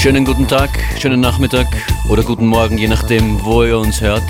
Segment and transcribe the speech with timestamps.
[0.00, 1.66] Schönen guten Tag, schönen Nachmittag
[2.08, 4.24] oder guten Morgen, je nachdem, wo ihr uns hört.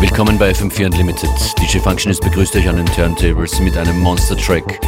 [0.00, 1.28] Willkommen bei FM4 Unlimited.
[1.60, 4.80] DJ Functionist begrüßt euch an den Turntables mit einem Monster-Track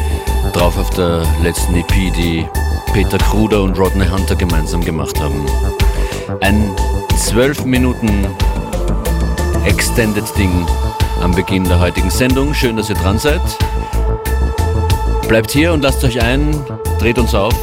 [0.54, 2.46] drauf auf der letzten EP, die
[2.94, 5.44] Peter Kruder und Rodney Hunter gemeinsam gemacht haben.
[6.40, 6.74] Ein
[7.18, 8.26] 12 Minuten
[9.66, 10.66] Extended Ding
[11.20, 12.54] am Beginn der heutigen Sendung.
[12.54, 13.42] Schön, dass ihr dran seid.
[15.28, 16.64] Bleibt hier und lasst euch ein,
[16.98, 17.54] dreht uns auf.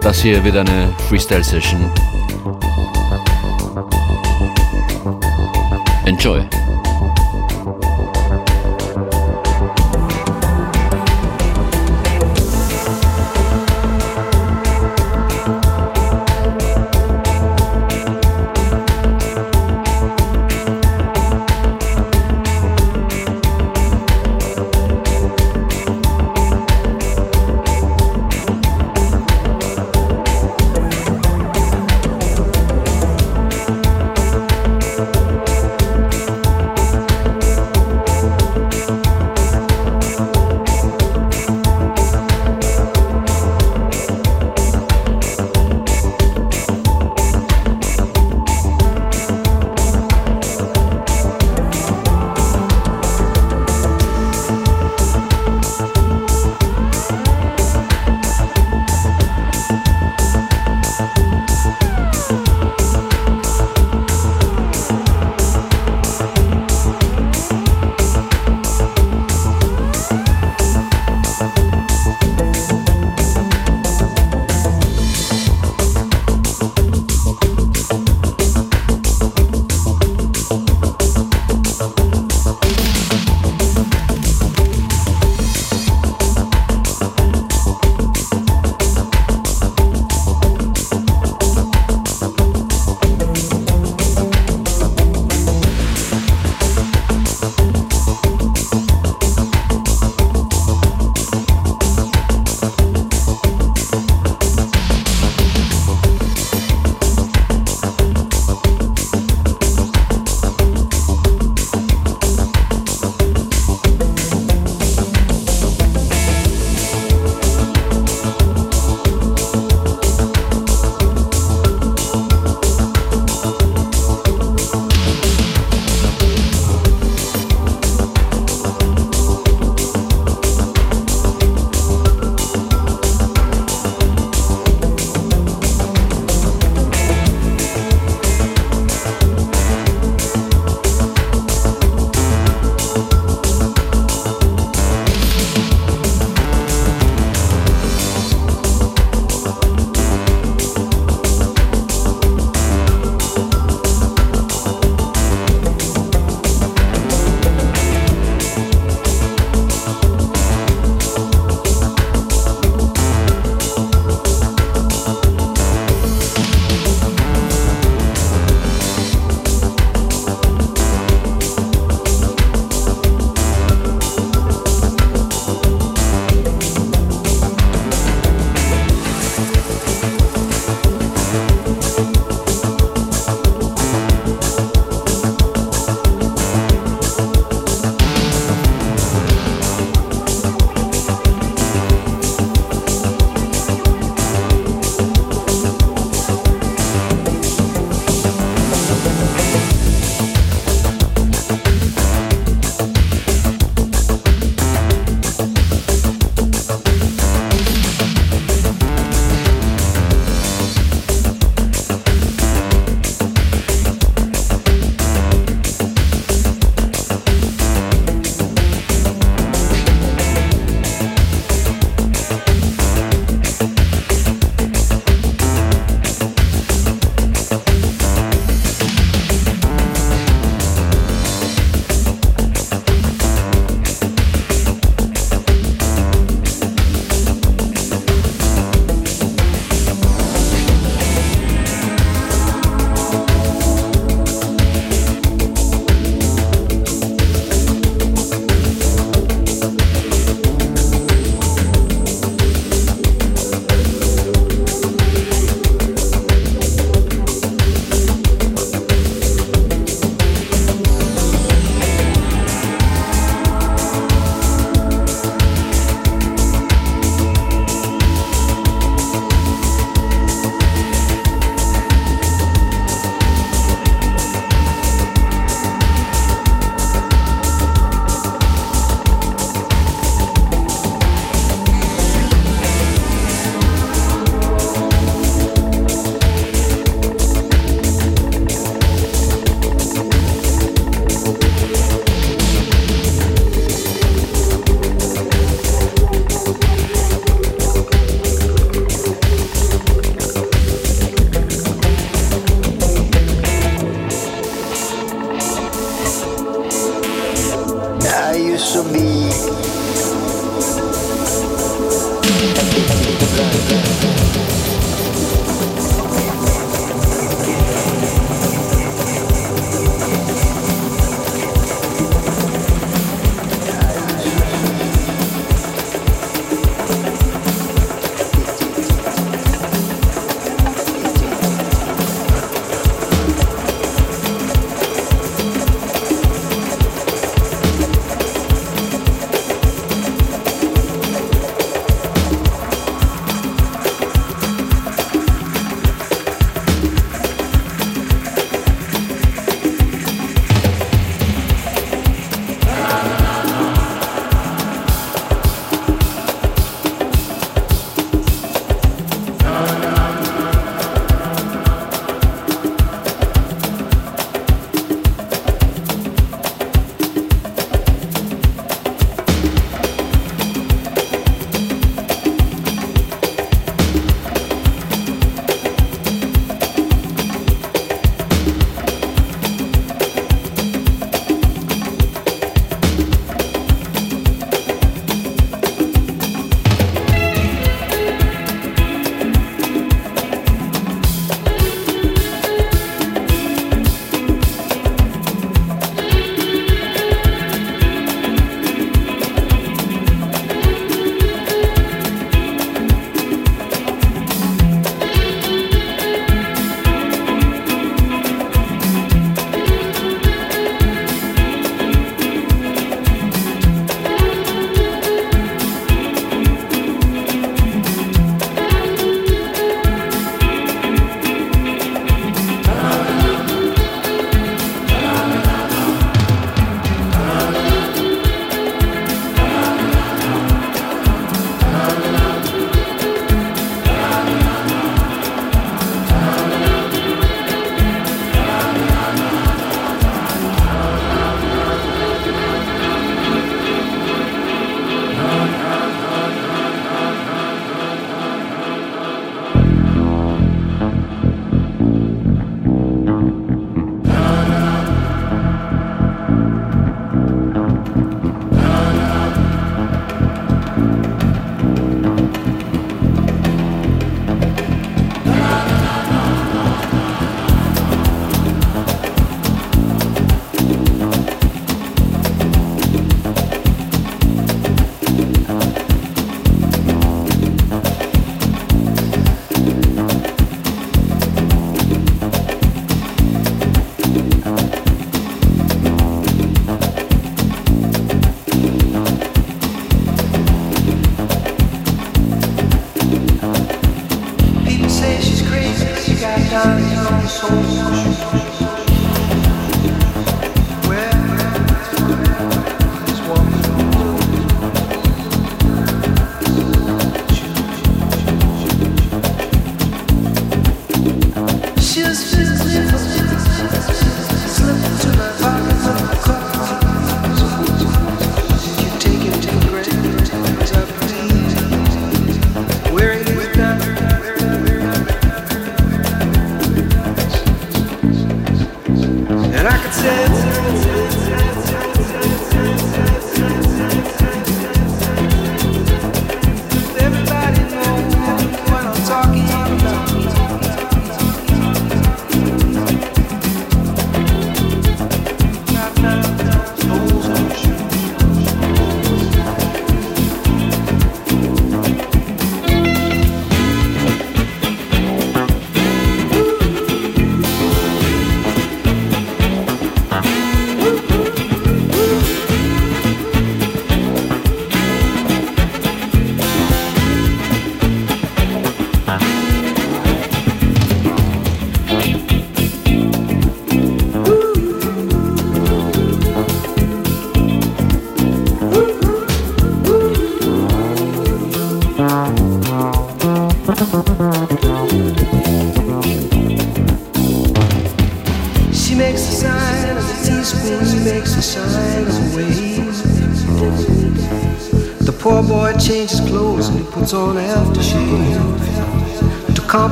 [0.00, 1.90] Das hier wird eine Freestyle-Session.
[6.04, 6.48] Enjoy.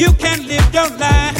[0.00, 1.39] You can live your life.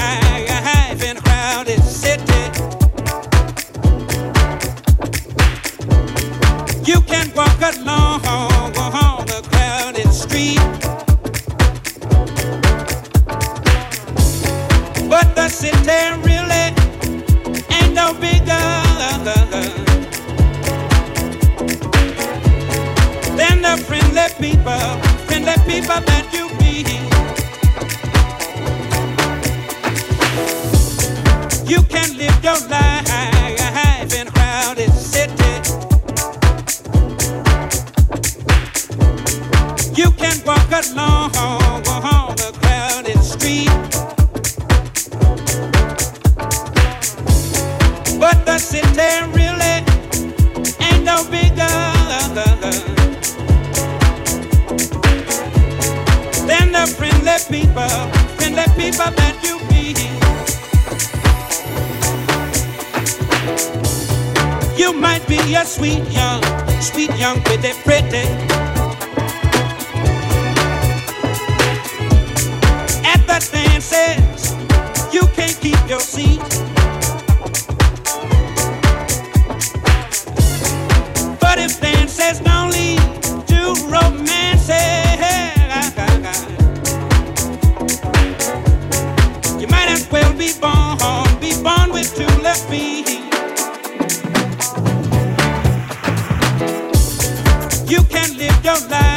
[98.41, 99.10] live your life.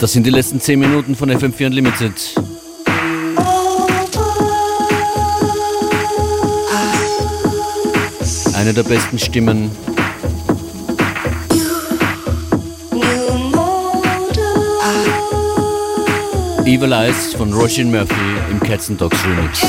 [0.00, 2.34] Das sind die letzten 10 Minuten von FM4 Unlimited.
[8.54, 9.70] Eine der besten Stimmen.
[16.66, 18.14] Evil Eyes von Roshan Murphy
[18.50, 19.60] im Cats and Dogs Remix.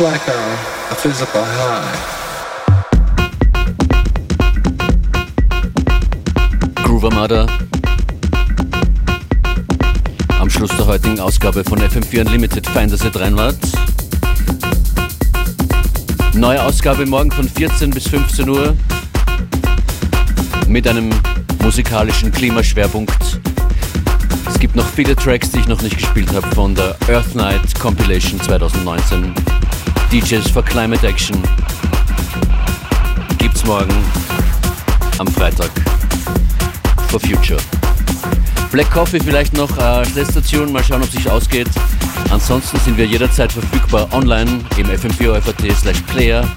[0.00, 1.98] Looks like a, physical high.
[6.84, 7.46] Groove Armada.
[10.38, 12.66] Am Schluss der heutigen Ausgabe von FM4 Unlimited.
[12.68, 13.58] Fein, dass ihr dran wart.
[16.34, 18.76] Neue Ausgabe morgen von 14 bis 15 Uhr
[20.68, 21.10] mit einem
[21.60, 23.40] musikalischen Klimaschwerpunkt.
[24.46, 27.74] Es gibt noch viele Tracks, die ich noch nicht gespielt habe von der Earth Night
[27.80, 29.34] Compilation 2019.
[30.10, 31.36] DJs for Climate Action
[33.36, 33.92] gibt's morgen
[35.18, 35.70] am Freitag
[37.10, 37.60] for Future.
[38.72, 41.68] Black Coffee vielleicht noch als letzte Tune, mal schauen, ob sich ausgeht.
[42.30, 46.48] Ansonsten sind wir jederzeit verfügbar online im fm4.at slash player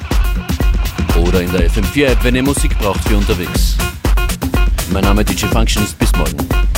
[1.20, 3.76] oder in der FM4 App, wenn ihr Musik braucht für unterwegs.
[4.93, 6.71] Mein Name DJ Function ist bis morgen.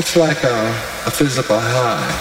[0.00, 0.70] Looks like a,
[1.04, 2.19] a physical high.